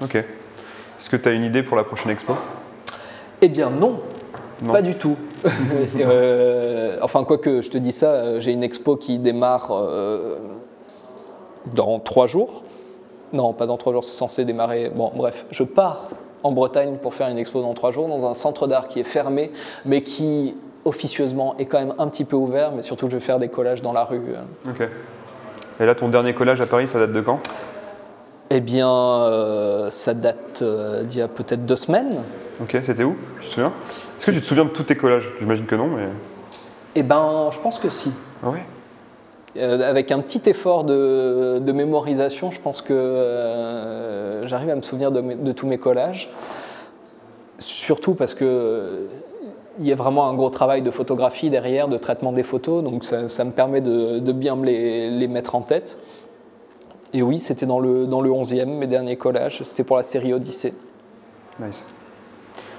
Ok. 0.02 0.22
Est-ce 0.98 1.10
que 1.10 1.16
tu 1.16 1.28
as 1.28 1.32
une 1.32 1.44
idée 1.44 1.62
pour 1.62 1.76
la 1.76 1.84
prochaine 1.84 2.10
expo? 2.10 2.34
Eh 3.42 3.48
bien 3.48 3.70
non, 3.70 4.00
Non. 4.62 4.72
pas 4.72 4.82
du 4.82 4.94
tout. 4.94 5.16
Euh, 6.00 6.98
enfin, 7.02 7.24
quoique 7.24 7.60
je 7.62 7.70
te 7.70 7.78
dis 7.78 7.92
ça, 7.92 8.10
euh, 8.12 8.40
j'ai 8.40 8.52
une 8.52 8.62
expo 8.62 8.96
qui 8.96 9.18
démarre 9.18 9.68
euh, 9.70 10.36
dans 11.74 11.98
trois 12.00 12.26
jours. 12.26 12.62
Non, 13.32 13.52
pas 13.52 13.66
dans 13.66 13.76
trois 13.76 13.92
jours, 13.92 14.04
c'est 14.04 14.16
censé 14.16 14.44
démarrer. 14.44 14.90
Bon, 14.94 15.12
bref, 15.14 15.44
je 15.50 15.62
pars 15.62 16.08
en 16.42 16.52
Bretagne 16.52 16.96
pour 16.96 17.14
faire 17.14 17.28
une 17.28 17.38
expo 17.38 17.60
dans 17.62 17.74
trois 17.74 17.90
jours 17.90 18.08
dans 18.08 18.26
un 18.26 18.34
centre 18.34 18.66
d'art 18.66 18.88
qui 18.88 19.00
est 19.00 19.04
fermé, 19.04 19.52
mais 19.84 20.02
qui 20.02 20.54
officieusement 20.84 21.54
est 21.58 21.66
quand 21.66 21.78
même 21.78 21.94
un 21.98 22.08
petit 22.08 22.24
peu 22.24 22.36
ouvert, 22.36 22.72
mais 22.72 22.82
surtout 22.82 23.06
je 23.10 23.16
vais 23.16 23.20
faire 23.20 23.38
des 23.38 23.48
collages 23.48 23.82
dans 23.82 23.92
la 23.92 24.04
rue. 24.04 24.22
Ok. 24.68 24.88
Et 25.80 25.84
là, 25.86 25.94
ton 25.94 26.08
dernier 26.08 26.34
collage 26.34 26.60
à 26.60 26.66
Paris, 26.66 26.88
ça 26.88 26.98
date 26.98 27.12
de 27.12 27.20
quand? 27.20 27.40
Eh 28.50 28.60
bien, 28.60 28.88
euh, 28.88 29.90
ça 29.90 30.14
date 30.14 30.60
euh, 30.62 31.02
d'il 31.02 31.18
y 31.18 31.22
a 31.22 31.28
peut-être 31.28 31.66
deux 31.66 31.76
semaines. 31.76 32.22
Ok, 32.60 32.76
c'était 32.84 33.02
où? 33.02 33.16
Tu 33.40 33.48
te 33.48 33.54
souviens 33.54 33.72
Est-ce 34.18 34.26
que 34.26 34.36
tu 34.36 34.40
te 34.40 34.46
souviens 34.46 34.64
de 34.64 34.70
tous 34.70 34.84
tes 34.84 34.96
collages? 34.96 35.28
J'imagine 35.40 35.66
que 35.66 35.74
non, 35.74 35.88
mais. 35.88 36.06
Eh 36.94 37.02
ben, 37.02 37.50
je 37.52 37.58
pense 37.58 37.78
que 37.78 37.90
si. 37.90 38.12
Ah 38.44 38.50
ouais? 38.50 38.62
Euh, 39.56 39.88
avec 39.88 40.12
un 40.12 40.20
petit 40.20 40.48
effort 40.48 40.84
de, 40.84 41.58
de 41.60 41.72
mémorisation, 41.72 42.50
je 42.50 42.60
pense 42.60 42.82
que 42.82 44.42
j'arrive 44.44 44.70
à 44.70 44.76
me 44.76 44.82
souvenir 44.82 45.10
de, 45.10 45.52
tous 45.52 45.66
mes 45.66 45.78
collages. 45.78 46.30
Surtout 47.58 48.14
parce 48.14 48.34
que 48.34 49.08
il 49.78 49.86
y 49.86 49.92
a 49.92 49.94
vraiment 49.94 50.28
un 50.28 50.34
gros 50.34 50.48
travail 50.48 50.80
de 50.80 50.90
photographie 50.90 51.50
derrière, 51.50 51.88
de 51.88 51.98
traitement 51.98 52.32
des 52.32 52.42
photos, 52.42 52.82
donc 52.82 53.04
ça, 53.04 53.28
ça 53.28 53.44
me 53.44 53.50
permet 53.50 53.82
de, 53.82 54.20
de 54.20 54.32
bien 54.32 54.56
me 54.56 54.64
les, 54.64 55.10
les 55.10 55.28
mettre 55.28 55.54
en 55.54 55.60
tête. 55.60 55.98
Et 57.12 57.22
oui, 57.22 57.38
c'était 57.38 57.66
dans 57.66 57.78
le, 57.78 58.06
dans 58.06 58.20
le 58.20 58.30
11e, 58.30 58.66
mes 58.66 58.86
derniers 58.86 59.16
collages. 59.16 59.62
C'était 59.62 59.84
pour 59.84 59.96
la 59.96 60.02
série 60.02 60.32
Odyssée. 60.32 60.74
Nice. 61.60 61.82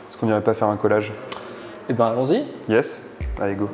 Est-ce 0.10 0.18
qu'on 0.18 0.28
n'irait 0.28 0.44
pas 0.44 0.54
faire 0.54 0.68
un 0.70 0.78
collage? 0.78 1.12
Eh 1.90 1.94
ben, 1.94 2.08
allons-y. 2.08 2.44
Yes 2.70 3.00
Allez, 3.40 3.56
go. 3.56 3.70